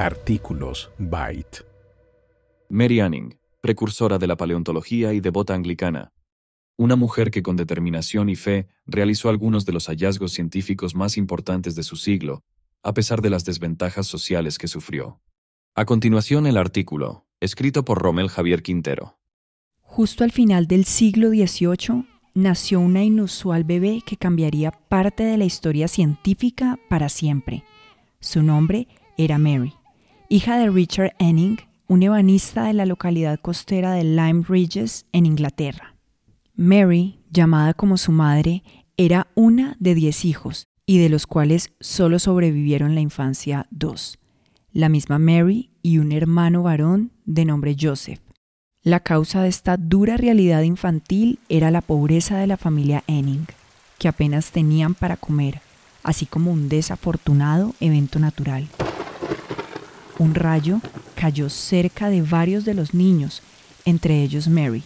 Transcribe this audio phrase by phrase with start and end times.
[0.00, 1.66] Artículos Byte.
[2.70, 6.14] Mary Anning, precursora de la paleontología y devota anglicana.
[6.78, 11.74] Una mujer que con determinación y fe realizó algunos de los hallazgos científicos más importantes
[11.74, 12.42] de su siglo,
[12.82, 15.20] a pesar de las desventajas sociales que sufrió.
[15.74, 19.18] A continuación el artículo, escrito por Romel Javier Quintero.
[19.82, 25.44] Justo al final del siglo XVIII nació una inusual bebé que cambiaría parte de la
[25.44, 27.64] historia científica para siempre.
[28.20, 29.74] Su nombre era Mary,
[30.30, 31.58] hija de Richard Enning,
[31.88, 35.96] un ebanista de la localidad costera de Lyme Regis, en Inglaterra.
[36.54, 38.62] Mary, llamada como su madre,
[38.96, 44.20] era una de diez hijos, y de los cuales solo sobrevivieron la infancia dos,
[44.72, 48.20] la misma Mary y un hermano varón de nombre Joseph.
[48.84, 53.46] La causa de esta dura realidad infantil era la pobreza de la familia Enning,
[53.98, 55.60] que apenas tenían para comer,
[56.04, 58.68] así como un desafortunado evento natural.
[60.20, 60.82] Un rayo
[61.14, 63.42] cayó cerca de varios de los niños,
[63.86, 64.82] entre ellos Mary,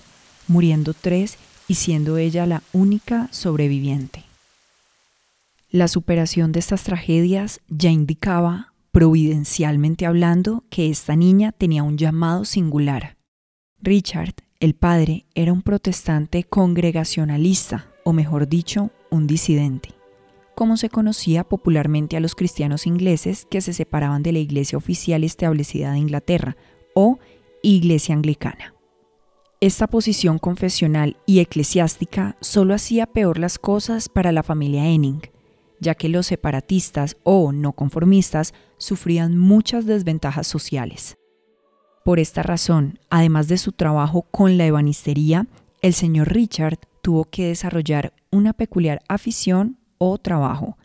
[0.47, 4.23] muriendo tres y siendo ella la única sobreviviente.
[5.71, 12.45] La superación de estas tragedias ya indicaba, providencialmente hablando, que esta niña tenía un llamado
[12.45, 13.17] singular
[13.85, 19.91] Richard, el padre, era un protestante congregacionalista, o mejor dicho, un disidente,
[20.55, 25.25] como se conocía popularmente a los cristianos ingleses que se separaban de la iglesia oficial
[25.25, 26.57] establecida de Inglaterra,
[26.95, 27.19] o
[27.63, 28.75] iglesia anglicana.
[29.61, 35.23] Esta posición confesional y eclesiástica solo hacía peor las cosas para la familia Enning,
[35.81, 41.17] ya que los separatistas o no conformistas sufrían muchas desventajas sociales.
[42.05, 45.47] Por esta razón, además de su trabajo con la ebanistería,
[45.81, 49.79] el señor Richard tuvo que desarrollar una peculiar afición
[50.11, 50.77] o trabajo,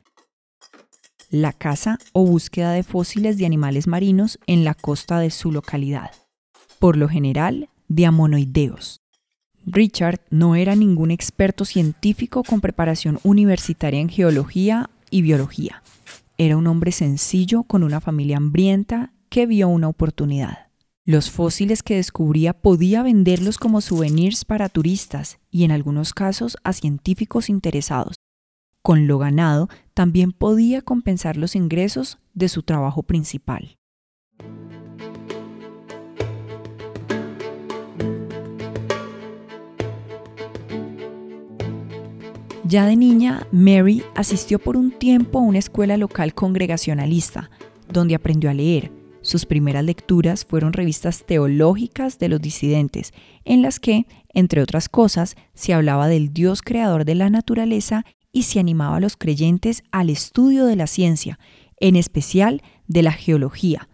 [1.29, 6.11] la caza o búsqueda de fósiles de animales marinos en la costa de su localidad,
[6.79, 9.01] por lo general de amonoideos.
[9.65, 15.83] Richard no era ningún experto científico con preparación universitaria en geología y biología.
[16.37, 20.69] Era un hombre sencillo con una familia hambrienta que vio una oportunidad.
[21.05, 26.73] Los fósiles que descubría podía venderlos como souvenirs para turistas y en algunos casos a
[26.73, 28.18] científicos interesados.
[28.81, 33.77] Con lo ganado también podía compensar los ingresos de su trabajo principal.
[42.63, 47.49] Ya de niña, Mary asistió por un tiempo a una escuela local congregacionalista,
[47.91, 48.91] donde aprendió a leer,
[49.21, 53.13] sus primeras lecturas fueron revistas teológicas de los disidentes,
[53.43, 58.05] en las que, entre otras cosas, se hablaba del Dios creador de la naturaleza
[58.39, 61.37] y se animaba a los creyentes al estudio de la ciencia,
[61.77, 63.89] en especial de la geología,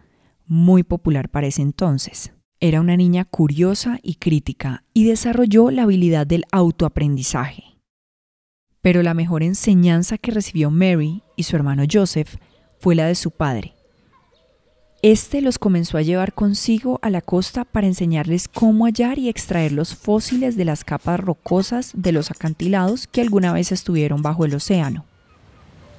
[0.46, 2.32] muy popular para ese entonces.
[2.60, 7.64] Era una niña curiosa y crítica y desarrolló la habilidad del autoaprendizaje.
[8.82, 12.36] Pero la mejor enseñanza que recibió Mary y su hermano Joseph
[12.78, 13.74] fue la de su padre,
[15.12, 19.70] este los comenzó a llevar consigo a la costa para enseñarles cómo hallar y extraer
[19.70, 24.54] los fósiles de las capas rocosas de los acantilados que alguna vez estuvieron bajo el
[24.54, 25.04] océano.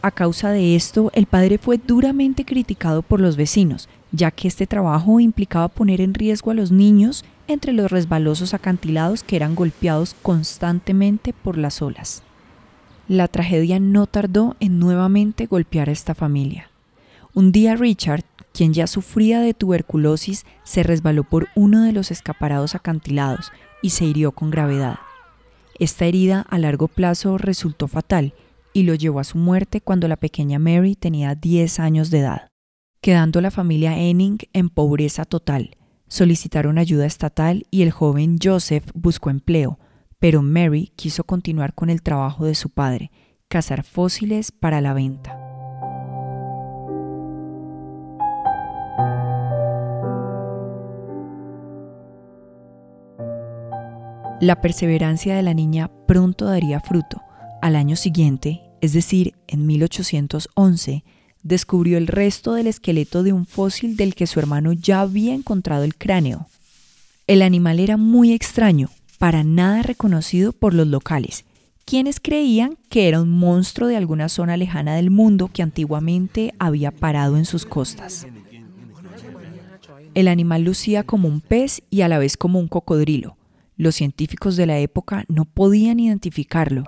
[0.01, 4.67] A causa de esto, el padre fue duramente criticado por los vecinos, ya que este
[4.67, 10.15] trabajo implicaba poner en riesgo a los niños entre los resbalosos acantilados que eran golpeados
[10.21, 12.23] constantemente por las olas.
[13.07, 16.69] La tragedia no tardó en nuevamente golpear a esta familia.
[17.33, 18.23] Un día Richard
[18.57, 23.51] quien ya sufría de tuberculosis, se resbaló por uno de los escaparados acantilados
[23.83, 24.97] y se hirió con gravedad.
[25.77, 28.33] Esta herida a largo plazo resultó fatal
[28.73, 32.47] y lo llevó a su muerte cuando la pequeña Mary tenía 10 años de edad,
[32.99, 35.77] quedando la familia Enning en pobreza total.
[36.07, 39.77] Solicitaron ayuda estatal y el joven Joseph buscó empleo,
[40.17, 43.11] pero Mary quiso continuar con el trabajo de su padre,
[43.49, 45.46] cazar fósiles para la venta.
[54.47, 57.21] La perseverancia de la niña pronto daría fruto.
[57.61, 61.03] Al año siguiente, es decir, en 1811,
[61.43, 65.83] descubrió el resto del esqueleto de un fósil del que su hermano ya había encontrado
[65.83, 66.47] el cráneo.
[67.27, 71.43] El animal era muy extraño, para nada reconocido por los locales,
[71.83, 76.91] quienes creían que era un monstruo de alguna zona lejana del mundo que antiguamente había
[76.91, 78.27] parado en sus costas.
[80.13, 83.35] El animal lucía como un pez y a la vez como un cocodrilo,
[83.77, 86.83] los científicos de la época no podían identificarlo,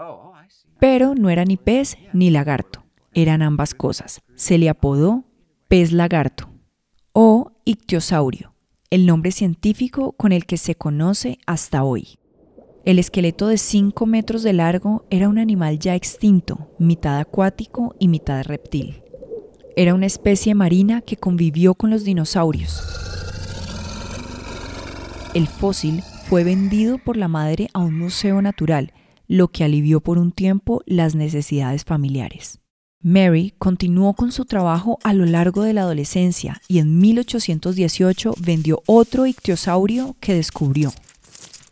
[0.79, 2.83] pero no era ni pez ni lagarto,
[3.13, 4.21] eran ambas cosas.
[4.35, 5.23] Se le apodó
[5.67, 6.49] pez lagarto.
[7.13, 8.53] o ictiosaurio,
[8.89, 12.19] el nombre científico con el que se conoce hasta hoy.
[12.85, 18.07] El esqueleto de 5 metros de largo era un animal ya extinto, mitad acuático y
[18.07, 19.03] mitad reptil.
[19.75, 22.81] Era una especie marina que convivió con los dinosaurios.
[25.33, 28.93] El fósil fue vendido por la madre a un museo natural,
[29.27, 32.59] lo que alivió por un tiempo las necesidades familiares.
[33.01, 38.83] Mary continuó con su trabajo a lo largo de la adolescencia y en 1818 vendió
[38.85, 40.93] otro ictiosaurio que descubrió.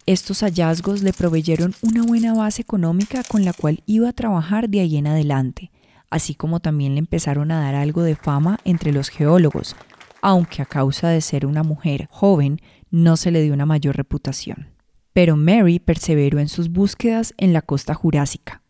[0.08, 4.80] Estos hallazgos le proveyeron una buena base económica con la cual iba a trabajar de
[4.80, 5.70] ahí en adelante,
[6.10, 9.76] así como también le empezaron a dar algo de fama entre los geólogos,
[10.24, 12.60] aunque a causa de ser una mujer joven
[12.92, 14.68] no se le dio una mayor reputación.
[15.14, 18.62] Pero Mary perseveró en sus búsquedas en la costa jurásica,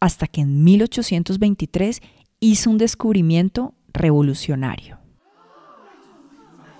[0.00, 2.00] hasta que en 1823
[2.40, 4.98] hizo un descubrimiento revolucionario.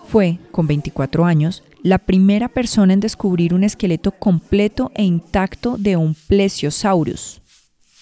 [0.07, 5.97] Fue, con 24 años, la primera persona en descubrir un esqueleto completo e intacto de
[5.97, 7.41] un plesiosaurus,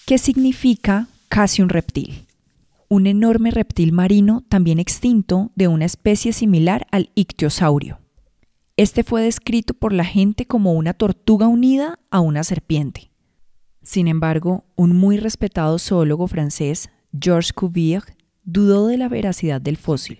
[0.05, 2.25] que significa casi un reptil,
[2.89, 8.02] un enorme reptil marino también extinto de una especie similar al ictiosaurio.
[8.75, 13.11] Este fue descrito por la gente como una tortuga unida a una serpiente.
[13.83, 16.89] Sin embargo, un muy respetado zoólogo francés,
[17.19, 18.01] Georges Cuvier,
[18.43, 20.17] dudó de la veracidad del fósil,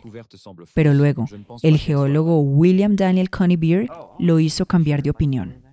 [0.75, 1.25] pero luego
[1.63, 3.87] el geólogo William Daniel Conybeare
[4.19, 5.63] lo hizo cambiar de opinión.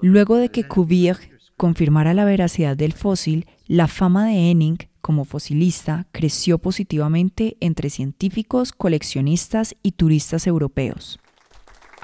[0.00, 1.18] Luego de que Cuvier
[1.58, 8.72] confirmara la veracidad del fósil, la fama de Henning como fosilista creció positivamente entre científicos,
[8.72, 11.18] coleccionistas y turistas europeos.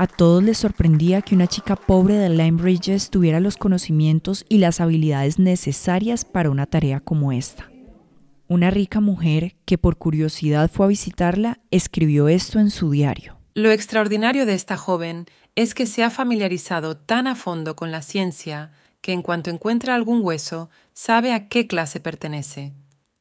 [0.00, 4.58] A todos les sorprendía que una chica pobre de Lyme Bridges tuviera los conocimientos y
[4.58, 7.68] las habilidades necesarias para una tarea como esta.
[8.46, 13.40] Una rica mujer que por curiosidad fue a visitarla escribió esto en su diario.
[13.54, 18.02] Lo extraordinario de esta joven es que se ha familiarizado tan a fondo con la
[18.02, 22.72] ciencia que en cuanto encuentra algún hueso sabe a qué clase pertenece.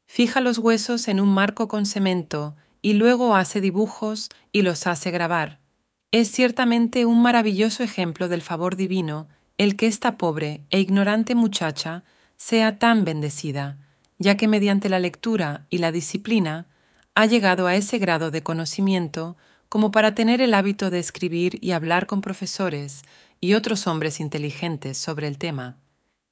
[0.06, 5.10] Fija los huesos en un marco con cemento y luego hace dibujos y los hace
[5.10, 5.66] grabar
[6.12, 9.28] es ciertamente un maravilloso ejemplo del favor divino
[9.58, 12.04] el que esta pobre e ignorante muchacha
[12.38, 13.78] sea tan bendecida,
[14.20, 16.68] ya que mediante la lectura y la disciplina
[17.16, 19.36] ha llegado a ese grado de conocimiento
[19.70, 23.02] como para tener el hábito de escribir y hablar con profesores
[23.42, 25.78] y otros hombres inteligentes sobre el tema.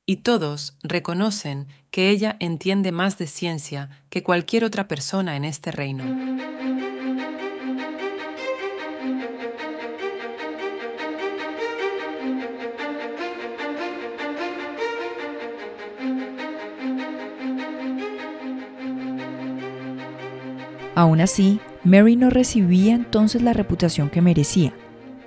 [0.05, 5.71] Y todos reconocen que ella entiende más de ciencia que cualquier otra persona en este
[5.71, 6.05] reino.
[20.95, 24.73] Aún así, Mary no recibía entonces la reputación que merecía.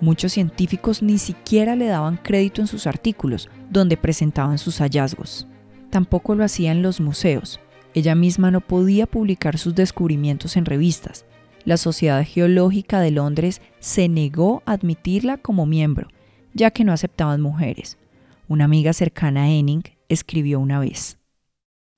[0.00, 5.46] Muchos científicos ni siquiera le daban crédito en sus artículos, donde presentaban sus hallazgos.
[5.90, 7.60] Tampoco lo hacían los museos.
[7.92, 11.26] Ella misma no podía publicar sus descubrimientos en revistas.
[11.64, 16.08] La Sociedad Geológica de Londres se negó a admitirla como miembro,
[16.54, 17.98] ya que no aceptaban mujeres.
[18.46, 21.18] Una amiga cercana a Henning escribió una vez.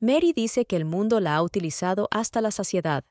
[0.00, 3.04] Mary dice que el mundo la ha utilizado hasta la saciedad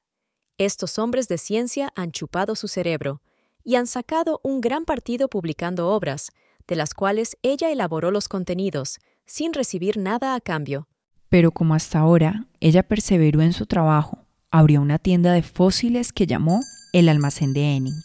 [0.59, 3.21] estos hombres de ciencia han chupado su cerebro
[3.63, 6.31] y han sacado un gran partido publicando obras,
[6.67, 10.87] de las cuales ella elaboró los contenidos, sin recibir nada a cambio.
[11.29, 16.27] Pero como hasta ahora, ella perseveró en su trabajo, abrió una tienda de fósiles que
[16.27, 16.59] llamó
[16.91, 18.03] el almacén de Henning,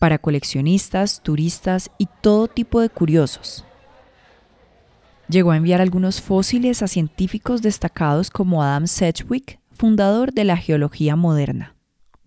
[0.00, 3.64] para coleccionistas, turistas y todo tipo de curiosos.
[5.28, 11.14] Llegó a enviar algunos fósiles a científicos destacados como Adam Sedgwick, fundador de la geología
[11.14, 11.73] moderna.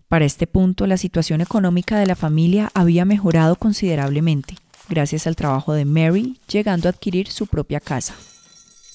[0.08, 4.54] Para este punto, la situación económica de la familia había mejorado considerablemente,
[4.88, 8.14] gracias al trabajo de Mary, llegando a adquirir su propia casa.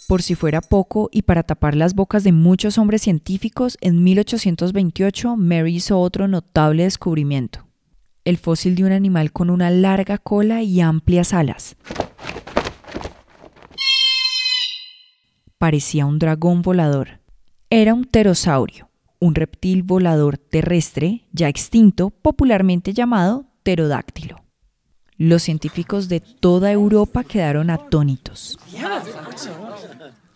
[0.07, 5.37] Por si fuera poco, y para tapar las bocas de muchos hombres científicos, en 1828
[5.37, 7.67] Mary hizo otro notable descubrimiento,
[8.25, 11.75] el fósil de un animal con una larga cola y amplias alas.
[15.59, 17.19] Parecía un dragón volador.
[17.69, 18.89] Era un pterosaurio,
[19.23, 24.43] un reptil volador terrestre ya extinto, popularmente llamado pterodáctilo.
[25.17, 28.59] Los científicos de toda Europa quedaron atónitos.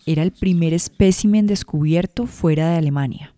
[0.06, 3.34] Era el primer espécimen descubierto fuera de Alemania.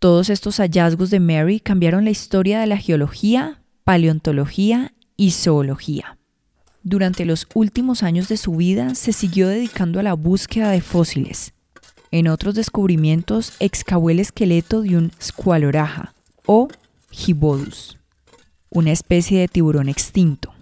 [0.00, 6.18] Todos estos hallazgos de Mary cambiaron la historia de la geología, paleontología y zoología.
[6.82, 11.52] Durante los últimos años de su vida se siguió dedicando a la búsqueda de fósiles,
[12.10, 16.14] en otros descubrimientos excavó el esqueleto de un squaloraja
[16.46, 16.68] o
[17.10, 17.98] Gibodus,
[18.68, 20.52] una especie de tiburón extinto.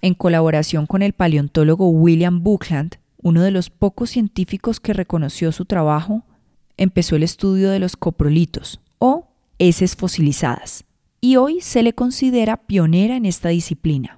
[0.00, 5.64] En colaboración con el paleontólogo William Buckland, uno de los pocos científicos que reconoció su
[5.64, 6.22] trabajo,
[6.76, 9.28] empezó el estudio de los coprolitos, o
[9.58, 10.84] heces fosilizadas,
[11.20, 14.17] y hoy se le considera pionera en esta disciplina.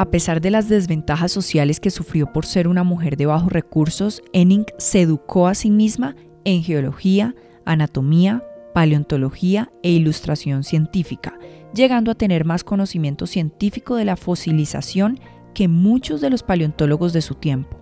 [0.00, 4.22] A pesar de las desventajas sociales que sufrió por ser una mujer de bajos recursos,
[4.32, 7.34] Enning se educó a sí misma en geología,
[7.66, 8.42] anatomía,
[8.72, 11.38] paleontología e ilustración científica,
[11.74, 15.20] llegando a tener más conocimiento científico de la fosilización
[15.52, 17.78] que muchos de los paleontólogos de su tiempo.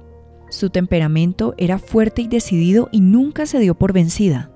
[0.50, 4.50] Su temperamento era fuerte y decidido y nunca se dio por vencida.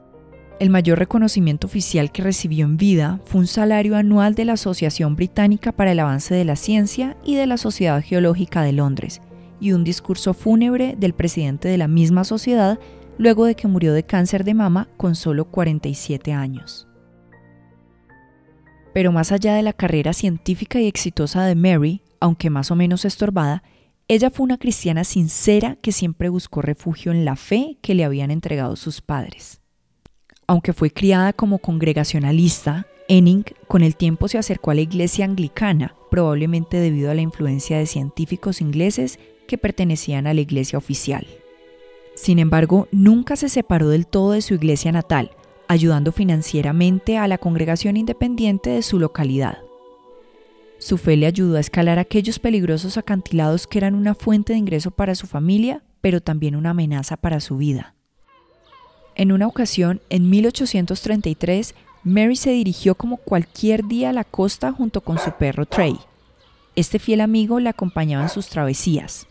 [0.62, 5.16] El mayor reconocimiento oficial que recibió en vida fue un salario anual de la Asociación
[5.16, 9.20] Británica para el Avance de la Ciencia y de la Sociedad Geológica de Londres,
[9.58, 12.78] y un discurso fúnebre del presidente de la misma sociedad
[13.18, 16.86] luego de que murió de cáncer de mama con solo 47 años.
[18.94, 23.04] Pero más allá de la carrera científica y exitosa de Mary, aunque más o menos
[23.04, 23.64] estorbada,
[24.06, 28.30] ella fue una cristiana sincera que siempre buscó refugio en la fe que le habían
[28.30, 29.61] entregado sus padres.
[30.52, 35.94] Aunque fue criada como congregacionalista, Enning con el tiempo se acercó a la iglesia anglicana,
[36.10, 39.18] probablemente debido a la influencia de científicos ingleses
[39.48, 41.26] que pertenecían a la iglesia oficial.
[42.16, 45.30] Sin embargo, nunca se separó del todo de su iglesia natal,
[45.68, 49.56] ayudando financieramente a la congregación independiente de su localidad.
[50.76, 54.90] Su fe le ayudó a escalar aquellos peligrosos acantilados que eran una fuente de ingreso
[54.90, 57.94] para su familia, pero también una amenaza para su vida.
[59.14, 65.02] En una ocasión, en 1833, Mary se dirigió como cualquier día a la costa junto
[65.02, 65.98] con su perro Trey.
[66.74, 69.26] Este fiel amigo la acompañaba en sus travesías.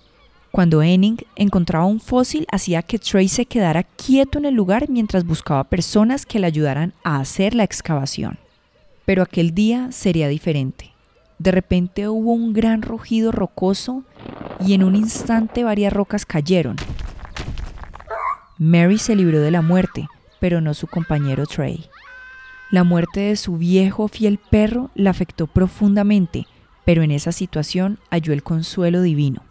[0.52, 5.26] Cuando Enning encontraba un fósil, hacía que Trey se quedara quieto en el lugar mientras
[5.26, 8.38] buscaba personas que le ayudaran a hacer la excavación.
[9.06, 10.92] Pero aquel día sería diferente.
[11.40, 14.04] De repente hubo un gran rugido rocoso
[14.66, 16.76] y en un instante varias rocas cayeron,
[18.64, 20.08] Mary se libró de la muerte,
[20.40, 21.90] pero no su compañero Trey.
[22.70, 26.46] La muerte de su viejo fiel perro la afectó profundamente,
[26.86, 29.44] pero en esa situación halló el consuelo divino.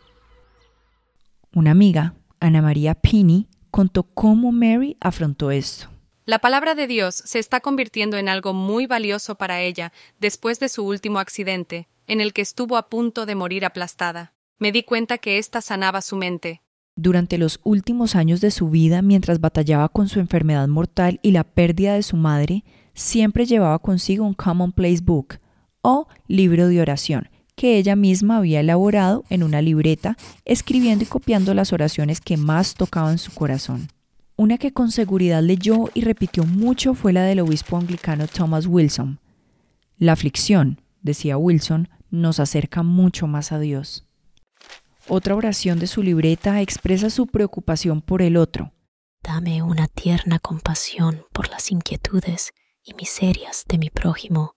[1.52, 5.88] Una amiga, Ana María Pini, contó cómo Mary afrontó esto.
[6.24, 10.68] La palabra de Dios se está convirtiendo en algo muy valioso para ella después de
[10.68, 14.34] su último accidente, en el que estuvo a punto de morir aplastada.
[14.60, 16.62] Me di cuenta que ésta sanaba su mente,
[17.02, 21.44] durante los últimos años de su vida, mientras batallaba con su enfermedad mortal y la
[21.44, 22.64] pérdida de su madre,
[22.94, 25.38] siempre llevaba consigo un Commonplace Book
[25.82, 27.28] o libro de oración
[27.60, 30.16] que ella misma había elaborado en una libreta,
[30.46, 33.88] escribiendo y copiando las oraciones que más tocaban su corazón.
[34.34, 39.18] Una que con seguridad leyó y repitió mucho fue la del obispo anglicano Thomas Wilson.
[39.98, 44.06] La aflicción, decía Wilson, nos acerca mucho más a Dios.
[45.12, 48.72] Otra oración de su libreta expresa su preocupación por el otro.
[49.24, 52.52] Dame una tierna compasión por las inquietudes
[52.84, 54.54] y miserias de mi prójimo,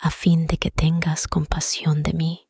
[0.00, 2.48] a fin de que tengas compasión de mí.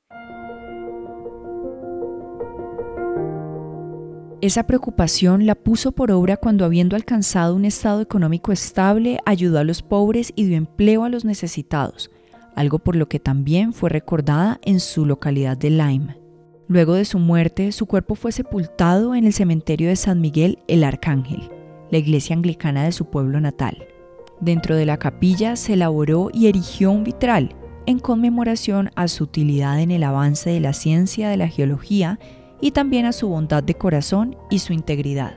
[4.41, 9.65] Esa preocupación la puso por obra cuando habiendo alcanzado un estado económico estable, ayudó a
[9.65, 12.11] los pobres y dio empleo a los necesitados,
[12.57, 16.24] algo por lo que también fue recordada en su localidad de Lyme.
[16.67, 20.83] Luego de su muerte, su cuerpo fue sepultado en el cementerio de San Miguel el
[20.83, 21.51] Arcángel,
[21.91, 23.87] la iglesia anglicana de su pueblo natal.
[24.41, 27.55] Dentro de la capilla se elaboró y erigió un vitral
[27.87, 32.19] en conmemoración a su utilidad en el avance de la ciencia de la geología
[32.63, 35.37] y también a su bondad de corazón y su integridad.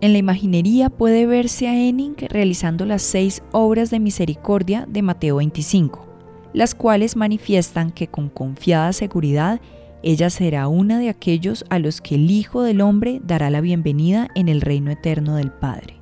[0.00, 5.36] En la imaginería puede verse a Enning realizando las seis obras de misericordia de Mateo
[5.36, 6.06] 25,
[6.52, 9.60] las cuales manifiestan que con confiada seguridad
[10.02, 14.28] ella será una de aquellos a los que el Hijo del Hombre dará la bienvenida
[14.34, 15.96] en el reino eterno del Padre.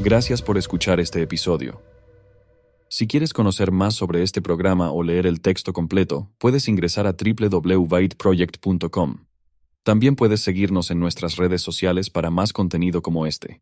[0.00, 1.82] Gracias por escuchar este episodio.
[2.88, 7.14] Si quieres conocer más sobre este programa o leer el texto completo, puedes ingresar a
[7.14, 9.24] www.byteproject.com.
[9.82, 13.60] También puedes seguirnos en nuestras redes sociales para más contenido como este.